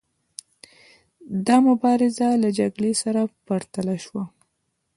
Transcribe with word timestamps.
دا 1.45 1.57
مبارزه 1.67 2.27
له 2.43 2.49
جګړې 2.59 2.91
سره 3.01 3.21
پرتله 3.45 3.95
شوه. 4.05 4.23